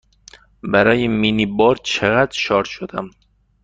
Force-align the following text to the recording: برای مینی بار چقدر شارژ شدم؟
برای 0.63 1.07
مینی 1.07 1.45
بار 1.45 1.75
چقدر 1.75 2.31
شارژ 2.33 2.69
شدم؟ 2.69 3.09